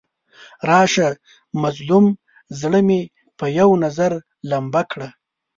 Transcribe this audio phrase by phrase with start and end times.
[0.69, 1.07] راشه
[1.61, 2.05] مظلوم
[2.59, 3.01] زړه مې
[3.37, 4.11] په یو نظر
[4.49, 5.09] لمبه کړه.